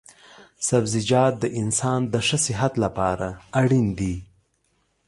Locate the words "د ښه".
2.13-2.37